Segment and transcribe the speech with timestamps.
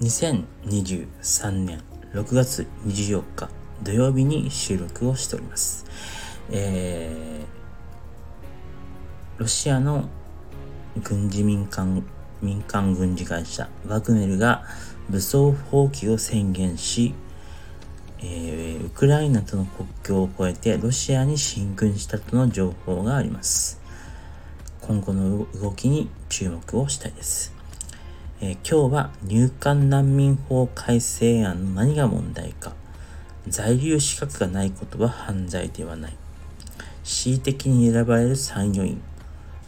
[0.00, 1.82] 2023年
[2.14, 3.50] 6月24日
[3.82, 5.84] 土曜日に収録をしております。
[6.50, 10.08] えー、ロシアの
[11.04, 12.02] 軍事民間、
[12.40, 14.64] 民間軍事会社ワグネルが
[15.10, 17.14] 武装放棄を宣言し、
[18.20, 23.78] えー、ウクライナとの国境を越えてロシアに進軍したとの情報があります。
[24.80, 27.59] 今後の動きに注目をしたいです。
[28.42, 32.72] えー、今日は入管難民法改正案の何が問題か、
[33.46, 36.16] 在留資格がないことは犯罪ではない、
[37.04, 39.02] 恣意的に選ばれる参与員、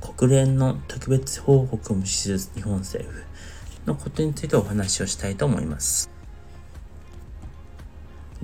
[0.00, 3.22] 国連の特別報告を無視する日本政府
[3.84, 6.08] のことについてお話をしたいと思います。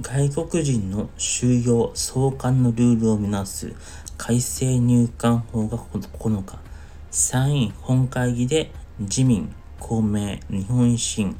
[0.02, 3.73] 外国人の収容・送還のルールを見直す
[4.19, 6.59] 改正入管法が9日、
[7.11, 11.34] 参院本会議で自民、公明、日本維新、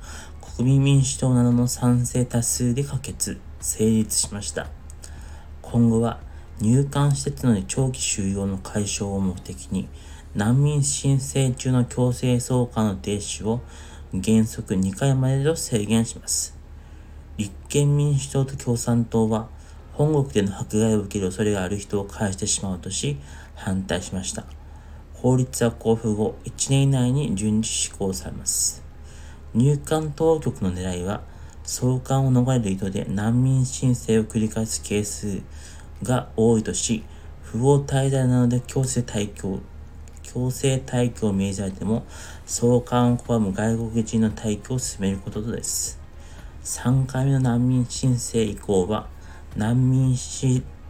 [0.57, 4.67] 国民民主党などの賛成多数で可決、成立しました。
[5.63, 6.19] 今後は
[6.61, 9.89] 入管施設の長期収容の解消を目的に、
[10.35, 13.61] 難民申請中の強制送還の停止を
[14.13, 16.57] 原則2回までと制限します。
[17.37, 19.49] 立憲民主党と共産党は、
[19.93, 23.19] 本国での迫害を受ける恐れがある人を返してしまうとし、
[23.55, 24.60] 反対しました。
[25.23, 28.83] 法律は交付後1年以内に順次施行されます。
[29.53, 31.21] 入管当局の狙いは、
[31.63, 35.43] 送還を逃れる意図で難民申請を繰り返すケース
[36.03, 37.05] が多いとし、
[37.43, 39.61] 不法滞在なので強制退去、
[40.23, 42.07] 強制退去を命じられても、
[42.47, 46.01] 送還を拒む外国人の退去を進めることです。
[46.65, 49.07] 3回目の難民申請以降は、
[49.55, 50.17] 難民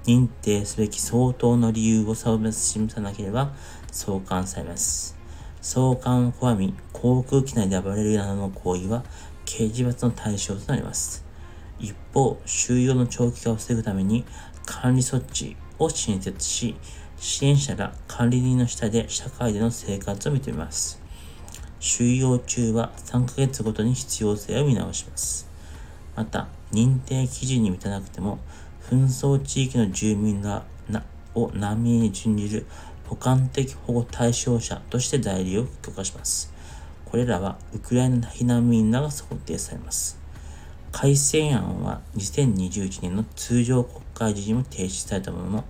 [0.06, 3.52] 認定すべき相当の理由を示さなければ
[3.92, 5.16] 送還されます。
[5.60, 9.04] 送還を拒み、航空機内で暴れるなどの行為は
[9.44, 11.24] 刑事罰の対象となります。
[11.78, 14.24] 一方、収容の長期化を防ぐために
[14.64, 16.76] 管理措置を新設し、
[17.16, 21.00] 支援者が管理人の下で社会での生活を認めます。
[21.78, 25.48] 収容中は3ヶ月ごとに必要性を見直します。
[26.14, 28.38] また、認定基準に満たなくても、
[28.90, 31.02] 紛争地域の住民がな
[31.34, 32.66] を難民に準じる
[33.10, 36.54] 補完的保護対象者として代理を許可します。
[37.04, 40.16] これらはウクライナ避難民らが想定されます。
[40.92, 45.64] 改正案は2021年の通常国会時にも提出されたものの、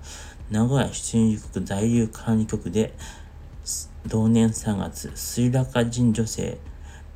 [0.50, 2.92] 名古屋出入国在留管理局で
[4.06, 6.58] 同年3月、スリラカ人女性、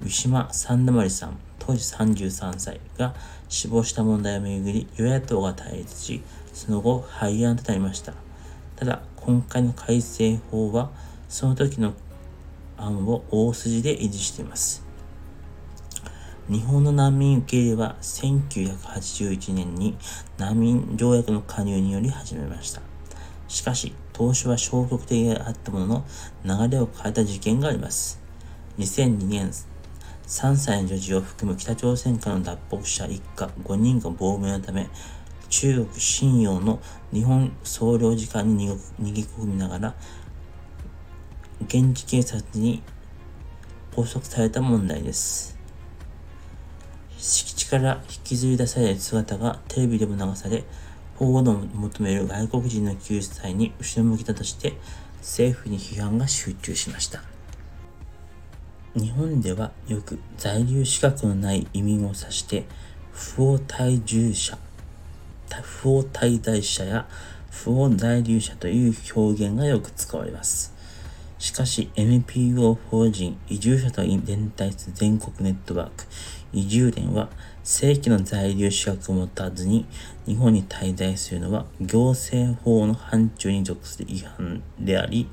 [0.00, 3.14] ウィシマ・サンダマリさん当時33歳が
[3.50, 6.22] 死亡した問題をめぐり与野党が対立し、
[6.54, 8.23] その後廃案となりました。
[8.76, 10.90] ただ、今回の改正法は
[11.28, 11.94] その時の
[12.76, 14.84] 案を大筋で維持しています。
[16.48, 19.96] 日本の難民受け入れは1981年に
[20.36, 22.82] 難民条約の加入により始めました。
[23.48, 26.04] しかし、当初は消極的であったもの
[26.44, 28.20] の流れを変えた事件があります。
[28.78, 29.50] 2002年
[30.26, 34.88] 3歳の女児を含む北朝鮮からの脱北者一家5人が亡命のため、
[35.56, 36.80] 中国信用の
[37.12, 38.68] 日本総領事館に
[39.00, 39.94] 逃げ込みながら、
[41.68, 42.82] 現地警察に
[43.94, 45.56] 拘束された問題です。
[47.18, 50.64] 敷地から引きずり出される姿がテレビでも流され、
[51.14, 54.72] 保護を求める外国人の救出隊に後ろ向きだとして、
[55.18, 57.22] 政府に批判が集中しました。
[58.96, 62.64] 日本ではよく在留資格のない移民を指して
[63.12, 64.58] 不法滞住者、
[65.62, 67.06] 不法滞在者や
[67.50, 70.74] 不法在留者という表現がよく使われます。
[71.38, 76.04] しかし NPO 法人移住者と連帯する全国ネットワーク
[76.52, 77.28] 移住連は
[77.64, 79.86] 正規の在留資格を持たずに
[80.26, 85.28] 日本に滞在するのは行政法の範疇に属する違反であり、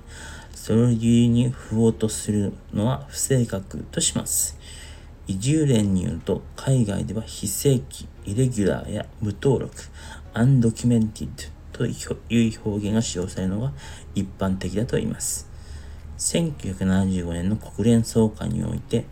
[0.53, 4.57] それを理由に不法とするのは不正確とします。
[5.31, 9.73] 移住連によると、海外では非正規、イレギュラーや無登録、
[10.33, 13.71] アンドキュメンティッドという表現が使用されるのが
[14.13, 15.47] 一般的だと言います。
[16.17, 19.05] 1975年の国連総会において、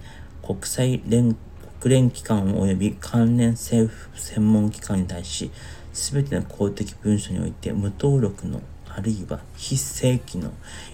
[0.46, 1.38] 国際連
[1.80, 5.52] 国連機関及び関連政府専門機関に対し、
[5.94, 10.52] すべての公的文書において無登録のあるいは非正規の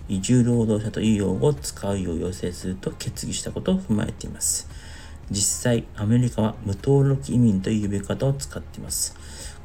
[0.07, 4.84] 移住労働者という用語を使うよう要請すると決議したことを踏まえています。
[5.31, 9.15] 実際、アメリカは無登録移民という呼び方を使っています。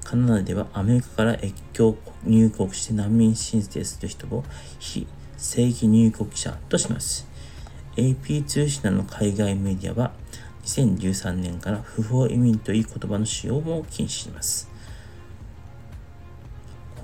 [0.04, 4.44] カナダではアメリカから越境入国して難民申請する人を
[4.78, 7.28] 非正規入国者とします。
[7.96, 10.12] AP 通信などの海外メディアは、
[10.64, 14.69] 2013年から不法移民という言葉の使用も禁止します。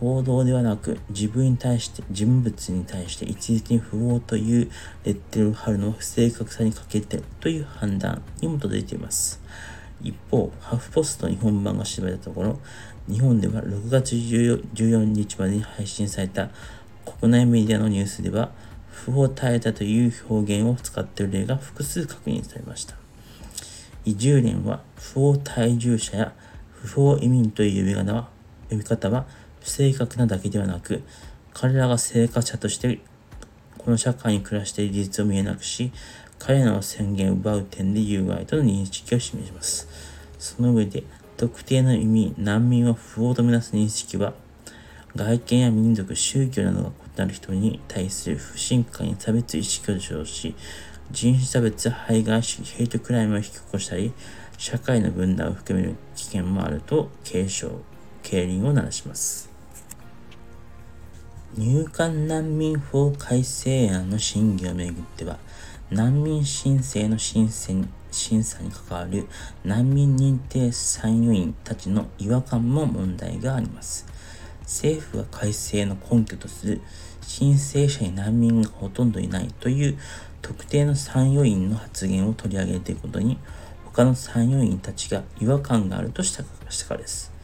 [0.00, 4.70] 行動ではなく自分に対して人物に対して一律に不法という
[5.04, 9.40] レッテルを貼るのは不正確さに欠けてという判断に基づいています。
[10.02, 12.60] 一方、ハーフポスト日本版が調べたところ、
[13.08, 16.50] 日本では6月14日までに配信された
[17.20, 18.50] 国内メディアのニュースでは、
[18.90, 22.96] 不法耐えたという表現を使っている例が複数確認されました。
[24.04, 26.32] 移住連は不法滞住者や
[26.70, 28.28] 不法移民という呼び方は
[28.70, 29.26] 呼び方は
[29.66, 31.02] 不正確なだけではなく、
[31.52, 33.00] 彼らが生活者として
[33.78, 35.90] この社会に暮らしている事実を見えなくし、
[36.38, 39.88] 彼らの宣言を奪う点で有害との認識を示します。
[40.38, 41.02] その上で、
[41.36, 44.34] 特定の意味、難民を不法とみなす認識は、
[45.16, 50.54] 外見や民族、宗教などが異なる人に対する不信感に差別意識を助長し、
[51.10, 54.12] 人種差別、排外主義、ヘイトクライムを引き起こしたり、
[54.58, 57.72] 社会の分断を含める危険もあると警鐘、
[58.22, 59.55] 警鈴を鳴らします。
[61.58, 65.38] 入管難民法改正案の審議をめぐっては、
[65.90, 69.26] 難民申請の審査に審査に関わる
[69.64, 74.04] 難民認定参与員たちの違和感も問題があります。
[74.64, 76.82] 政府が改正の根拠とする
[77.22, 79.98] 申請者に難民がほとんどいないという
[80.42, 83.38] 特定の参与員の発言を取り上げていることに
[83.86, 86.50] 他の参与員たちが違和感があるとしたか
[86.90, 87.35] らです。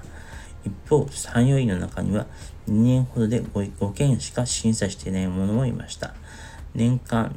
[0.65, 2.25] 一方、参与員の中には
[2.67, 6.13] 2年ほどで 5, 5件しか審査していない者もいました。
[6.73, 7.33] 年間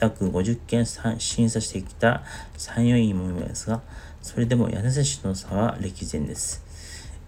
[0.00, 0.86] 約50件
[1.18, 2.22] 審査してきた
[2.56, 3.82] 参与員もいますが、
[4.22, 6.64] それでも柳瀬氏の差は歴然です。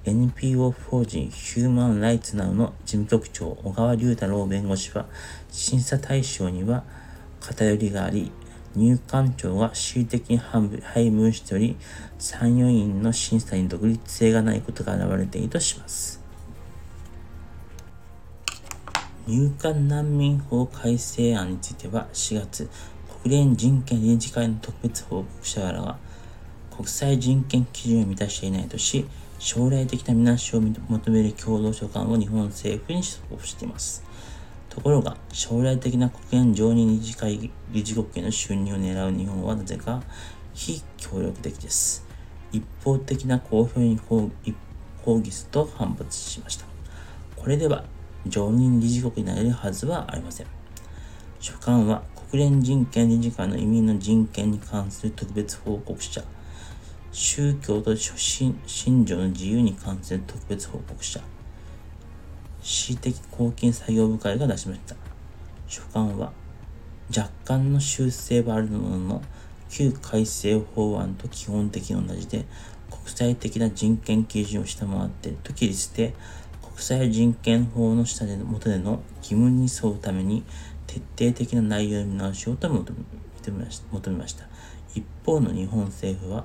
[0.04, 5.06] NPO 法人ヒューマン・ライツナウの事務局長小川隆太郎弁護士は
[5.50, 6.84] 審査対象には
[7.40, 8.30] 偏りがあり
[8.76, 11.76] 入管庁が恣意的に配分しており
[12.18, 16.20] 参与員の審査に独立性がないことが現れているとします
[19.26, 22.68] 入管難民法改正案については4月
[23.22, 25.96] 国連人権理事会の特別報告者らが
[26.76, 29.06] 国際人権基準を満たしていないとし
[29.38, 34.02] 将来的な見直しを求める共同書簡を日本政府に送付しています。
[34.76, 40.02] ところが、将来的な国連常任理事会理事国への就任を狙う日本はなぜか
[40.52, 42.04] 非協力的です。
[42.52, 44.30] 一方的な公表に抗
[45.20, 46.66] 議すると反発しました。
[47.36, 47.84] これでは
[48.26, 50.46] 常任理事国になれるはずはありません。
[51.40, 56.22] 書簡は国連人権理事会の移民の人権に関する特別報告者
[57.12, 61.20] 宗教と信条の自由に関する特別報告者、
[62.66, 64.96] 恣意的公金作業部会が出しました。
[65.68, 66.32] 書簡は、
[67.16, 69.22] 若干の修正はあるものの、
[69.70, 72.44] 旧改正法案と基本的に同じで、
[72.90, 76.12] 国際的な人権基準を下回っていると切り捨て、
[76.60, 80.42] 国際人権法の下での下での義務に沿うために、
[80.88, 82.92] 徹底的な内容の見直しをと求
[83.52, 84.48] めました。
[84.92, 86.44] 一方の日本政府は、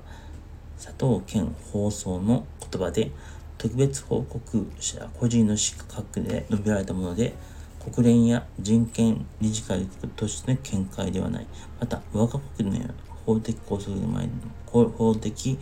[0.77, 3.09] 佐藤健放送の言葉で、
[3.61, 7.35] 特別報告者個人の資格で述べられたもので、
[7.79, 11.47] 国連や人権理事会としての見解ではない。
[11.79, 12.89] また、我が国の
[13.23, 14.29] 法的拘束前
[14.65, 15.59] 法的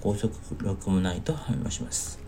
[0.00, 0.32] 拘束
[0.62, 2.18] 力もないと判明します。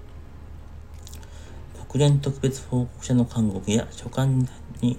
[1.88, 4.26] 国連特別報告者の勧告や書簡
[4.83, 4.99] に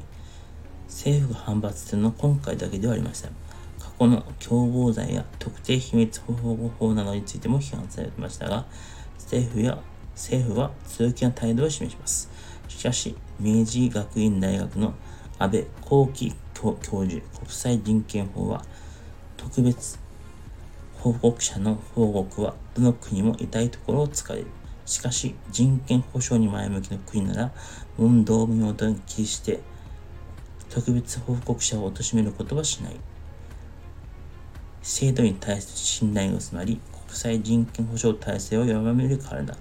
[0.88, 3.32] 政府が反発するのは今回だけではありません。
[3.80, 8.66] 過去の共謀罪や特定秘密保護法などについても批判されてましたが、
[9.20, 9.78] 政府や
[10.16, 12.30] 政府は強気な態度を示します。
[12.68, 14.94] しかし、明治学院大学の
[15.38, 18.64] 安倍幸喜教授国際人権法は、
[19.38, 20.00] 特別
[20.98, 24.48] 報告者の報告はどの国も痛いところを使える。
[24.86, 27.52] しかし、人権保障に前向きの国なら、
[27.98, 29.60] 問答無用と気して、
[30.70, 32.96] 特別報告者を貶めることはしない。
[34.82, 39.58] 制度に対する信頼が薄まり、国際人権保障体制を弱めるからだ。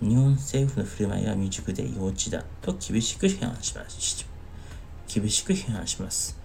[0.00, 4.24] 日本政府の振る舞いは未熟で幼稚だと厳しく批判します。
[5.12, 6.38] 厳しく批判します。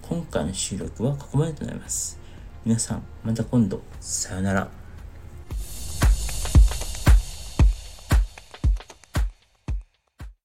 [0.00, 2.20] 今回の収録はここまでとなります。
[2.64, 4.83] 皆さん、また今度、さよなら。